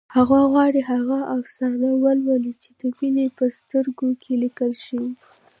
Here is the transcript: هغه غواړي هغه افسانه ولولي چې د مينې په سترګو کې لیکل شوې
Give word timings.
هغه 0.15 0.37
غواړي 0.51 0.81
هغه 0.91 1.19
افسانه 1.37 1.89
ولولي 2.03 2.53
چې 2.61 2.69
د 2.79 2.81
مينې 2.97 3.25
په 3.37 3.45
سترګو 3.57 4.07
کې 4.21 4.33
لیکل 4.43 4.71
شوې 4.85 5.11